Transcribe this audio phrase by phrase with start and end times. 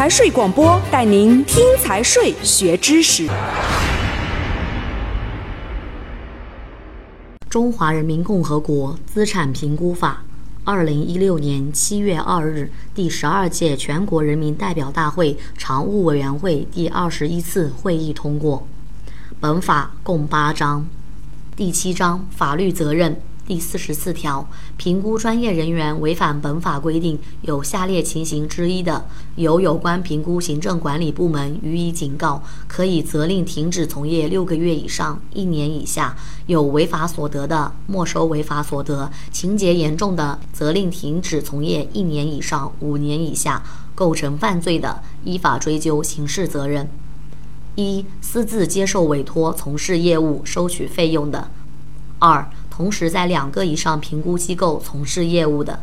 [0.00, 3.28] 财税广播带您听财税学知识。
[7.50, 10.22] 中华人民共和国资产评估法，
[10.64, 18.66] 二零一六年七月二日，第十二届全国人民代表大会常务委员会第二十一次会议通过。
[19.38, 20.86] 本法共八章，
[21.54, 23.20] 第七章法律责任。
[23.50, 29.04] 第四十四条，评估专业人员违反本法规定有下列情形之一的，
[29.34, 36.14] 由有关评估行政管理部门予以警告，可以责令停止从业六个月以上一年以下；
[36.46, 43.60] 有违法所得的，没收违法所得；情节严重的，责令停止从业一年以上五年以下；
[43.96, 46.88] 构成犯罪的，依法追究刑事责任。
[47.74, 51.48] 一、私自接受委托从事业务收取费用的；
[52.20, 52.48] 二、
[52.80, 55.80] 同时在两个以上评估机构从事业务的；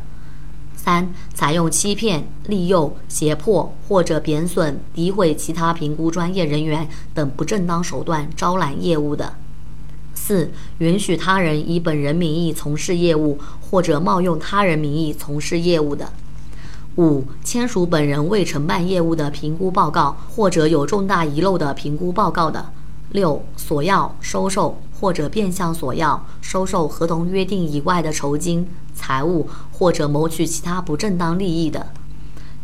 [0.76, 9.34] 三、采用欺骗、利诱、胁迫或者贬损、诋毁其他评估专业人员等不正当手段招揽业务的；
[10.16, 16.08] 四、允许他人以本人名义从事业务或者冒用他人名义从事业务的；
[16.96, 22.72] 五、签署本人未承办业务的评估报告或者有重大遗漏的评估报告的；
[23.12, 24.78] 六、索要、收受。
[25.00, 31.92] 或者变相索要、收受合同约定以外的酬金、财物，或者谋取其他不正当利益的。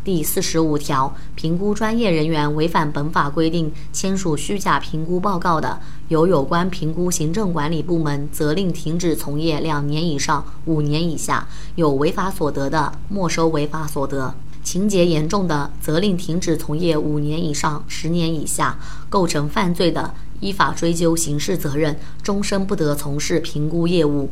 [0.04, 18.76] 第四十五条，评估专业人员违反本法规定签署虚假评估报告的，由有关评估行政管理部门责令停止从业两年以上五年以下；有违法所得的，没收违法所得；情节严重的，责令停止从业五年以上十年以下；
[19.08, 20.16] 构成犯罪的。
[20.40, 24.30] 依法追究刑事责任，终身不得从事评估业务。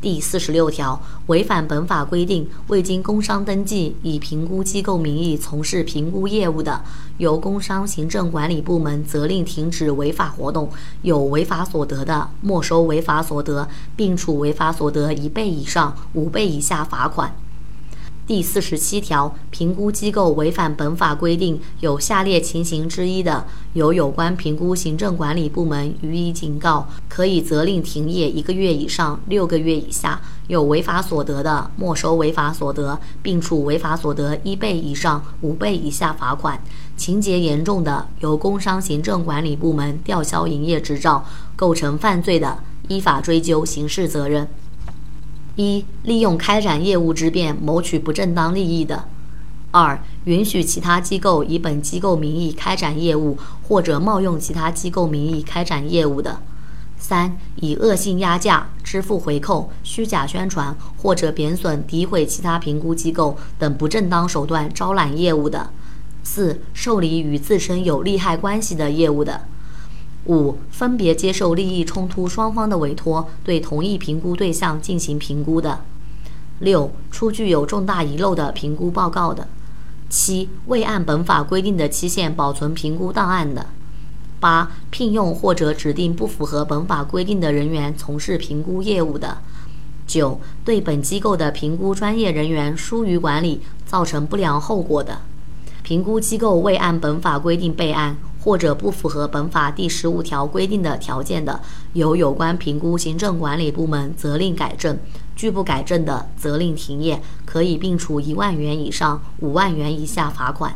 [0.00, 6.82] 第四十六条，违反本法规定，未经工商登记，以评估机构名义从事评估业务的，
[7.18, 10.66] 由工商行政管理部门责令停止违法活动；
[11.02, 17.32] 有违法所得的，没收违法所得，并处违法所得一倍以上五倍以下罚款。
[18.32, 23.44] 第四十七条，评估机构违反本法规定有下列情形之一的，
[23.74, 36.56] 由有关评估行政管理部门予以警告，可以责令停业一个月以上六个月以下；有违法所得的，没收违法所得，并处违法所得一倍以上五倍以下罚款；
[36.96, 41.22] 情节严重的，由工商行政管理部门吊销营业执照，
[41.54, 44.48] 构成犯罪的，依法追究刑事责任。
[45.56, 49.04] 一、利用开展业务之便谋取不正当利益的；
[49.70, 53.36] 二、允许其他机构以本机构名义开展业务，
[53.68, 56.38] 或者冒用其他机构名义开展业务的；
[56.98, 65.70] 三、以恶性压价、支付回扣、虚假宣传或者贬损、诋毁其他评估机构等不正当手段招揽业务的；
[66.22, 69.42] 四、受理与自身有利害关系的业务的。
[70.26, 75.80] 五、分别接受利益冲突双方的委托，对同一评估对象进行评估的；
[76.60, 79.48] 六、出具有重大遗漏的评估报告的；
[80.08, 83.66] 七、未按本法规定的期限保存评估档案的；
[84.38, 89.38] 八、聘用或者指定不符合本法规定的人员从事评估业务的；
[90.06, 95.16] 九、对本机构的评估专业人员疏于管理，造成不良后果的；
[95.82, 98.16] 评估机构未按本法规定备案。
[98.42, 101.60] 或者不符合本法第十五条规定的条件的，
[101.92, 104.96] 由有关评估行政管理部门责令改正；
[105.36, 110.74] 拒不改正的，责令停业，可以并处一万元以上五万元以下罚款。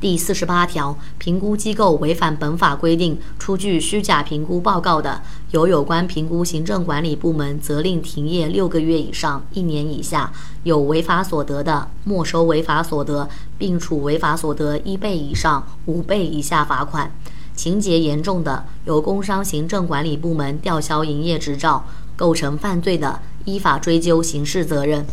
[0.00, 13.28] 第四十八条，评估机构违反本法规定，出具虚假评估报告的，由有关评估行政管理部门责令停业六个月以上一年以下；有违法所得的，没收违法所得，
[13.58, 17.10] 并处违法所得一倍以上五倍以下罚款；
[17.54, 21.84] 情节严重的，由工商行政管理部门吊销营业执照，
[22.16, 25.04] 构成犯罪的，依法追究刑事责任。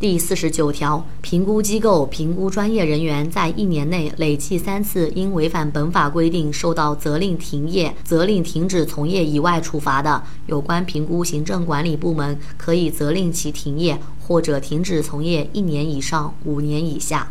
[0.00, 17.28] 第四十九条，评估机构评估专业人员在一年内累计三次因违反本法规定受到责令停业、责令停止从业以外处罚的，有关评估行政管理部门可以责令其停业或者停止从业一年以上五年以下。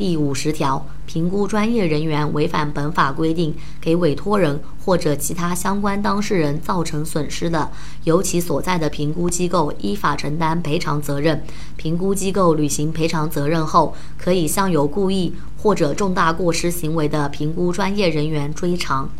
[0.00, 7.70] 第五十条，评估专业人员违反本法规定，给委托人或者其他相关当事人造成损失的，
[8.04, 11.44] 由其所在的评估机构依法承担赔偿责任。
[11.76, 19.10] 评估机构履行赔偿责任后，可以向有故意或者重大过失行为的评估专业人员追偿。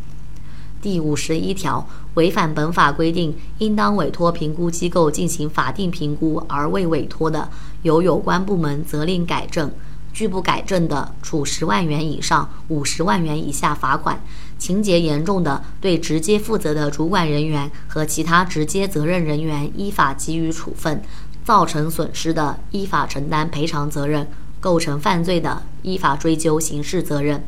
[0.81, 7.51] 第五十一条，违反本法规定，应当委托评估机构进行法定评估而未委托的，
[7.83, 9.71] 由有关部门责令改正。
[10.13, 14.17] 拒不改正的，处十万元以上五十万元以下罚款；
[14.59, 20.99] 情节严重的，对直接负责的主管人员和其他直接责任人员依法给予处分；
[21.45, 24.25] 造成损失的，依法承担赔偿责任；
[24.61, 27.43] 构成犯罪的，依法追究刑事责任。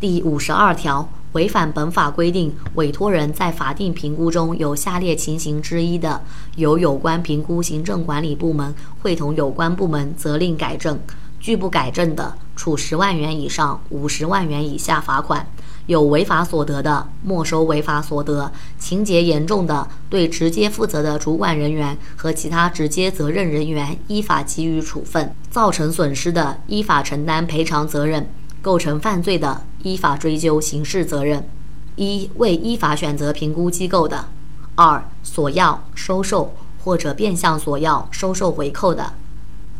[0.00, 6.22] 第五十二条，违反本法规定，委托人在法定评估中有下列情形之一的，
[6.54, 8.72] 由有关评估行政管理部门
[9.02, 10.98] 会同有关部门责令改正。
[11.40, 15.40] 拒不改正的，处十万元以上五十万元以下罚款；
[15.86, 28.24] 有违法所得的，没收违法所得；情节严重的，对直接负责的主管人员和其他直接责任人员依法给予处分；造成损失的，依法承担赔偿责任；
[28.60, 31.48] 构成犯罪的，依法追究刑事责任。
[31.96, 34.26] 一、未依法选择评估机构的；
[34.74, 36.54] 二、索要、收受
[36.84, 39.12] 或者变相索要、收受回扣的；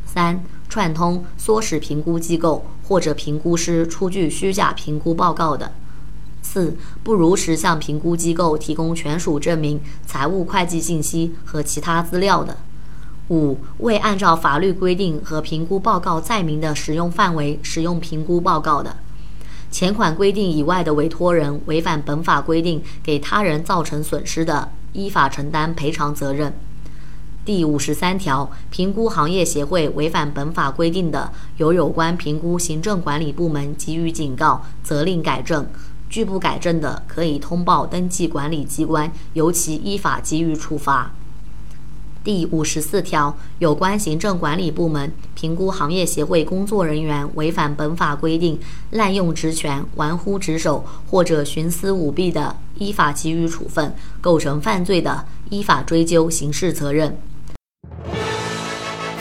[0.06, 0.42] 三。
[0.68, 5.72] 串通、唆使评估机构或者评估师出具虚假评估报告的；
[6.42, 12.56] 四、不如实向评估机构提供权属证明、财务会计信息和其他资料的；
[13.28, 18.92] 五、未按照法律规定和评估报告载明的使用范围使用评估报告的；
[19.70, 26.52] 前款规定以外的委托人违反本法规定，给他人造成损失的，依法承担赔偿责任。
[27.48, 35.64] 第五十三条，评估行业协会违反本法规定的，由有关评估行政管理部门给予警告，责令改正；
[36.10, 41.10] 拒不改正的，可以通报登记管理机关，由其依法给予处罚。
[42.22, 48.60] 第五十四条，有关行政管理部门评估行业协会工作人员违反本法规定，
[48.90, 57.16] 滥用职权、玩忽职守或者徇私舞弊的，依法给予处分；构成犯罪的，依法追究刑事责任。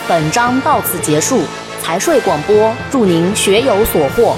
[0.08, 1.42] 本章到此结束，
[1.82, 4.38] 财税广播，祝您学有所获。